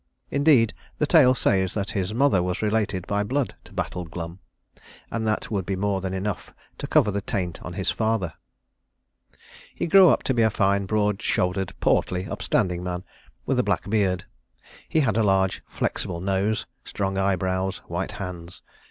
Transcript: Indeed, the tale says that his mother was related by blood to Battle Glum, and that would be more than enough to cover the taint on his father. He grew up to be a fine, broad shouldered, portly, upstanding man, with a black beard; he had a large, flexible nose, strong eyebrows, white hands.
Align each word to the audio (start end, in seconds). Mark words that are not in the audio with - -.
Indeed, 0.31 0.73
the 0.97 1.05
tale 1.05 1.35
says 1.35 1.75
that 1.75 1.91
his 1.91 2.11
mother 2.11 2.41
was 2.41 2.63
related 2.63 3.05
by 3.05 3.21
blood 3.21 3.53
to 3.65 3.71
Battle 3.71 4.03
Glum, 4.03 4.39
and 5.11 5.27
that 5.27 5.51
would 5.51 5.63
be 5.63 5.75
more 5.75 6.01
than 6.01 6.11
enough 6.11 6.51
to 6.79 6.87
cover 6.87 7.11
the 7.11 7.21
taint 7.21 7.61
on 7.61 7.73
his 7.73 7.91
father. 7.91 8.33
He 9.75 9.85
grew 9.85 10.09
up 10.09 10.23
to 10.23 10.33
be 10.33 10.41
a 10.41 10.49
fine, 10.49 10.87
broad 10.87 11.21
shouldered, 11.21 11.75
portly, 11.79 12.25
upstanding 12.25 12.83
man, 12.83 13.03
with 13.45 13.59
a 13.59 13.63
black 13.63 13.87
beard; 13.91 14.25
he 14.89 15.01
had 15.01 15.17
a 15.17 15.21
large, 15.23 15.61
flexible 15.67 16.19
nose, 16.19 16.65
strong 16.83 17.19
eyebrows, 17.19 17.77
white 17.85 18.13
hands. 18.13 18.63